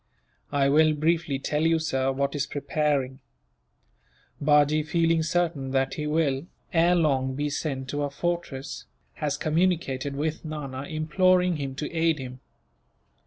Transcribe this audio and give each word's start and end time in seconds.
"I 0.51 0.67
will 0.67 0.95
briefly 0.95 1.37
tell 1.37 1.61
you, 1.61 1.77
sir, 1.77 2.11
what 2.11 2.33
is 2.33 2.47
preparing. 2.47 3.19
Bajee, 4.41 4.81
feeling 4.81 5.21
certain 5.21 5.69
that 5.73 5.93
he 5.93 6.07
will, 6.07 6.47
ere 6.73 6.95
long, 6.95 7.35
be 7.35 7.51
sent 7.51 7.87
to 7.89 8.01
a 8.01 8.09
fortress, 8.09 8.85
has 9.21 9.37
communicated 9.37 10.15
with 10.15 10.43
Nana, 10.43 10.85
imploring 10.87 11.57
him 11.57 11.75
to 11.75 11.91
aid 11.95 12.17
him." 12.17 12.39